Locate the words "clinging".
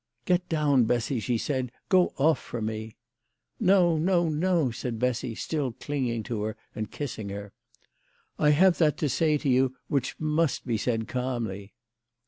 5.73-6.23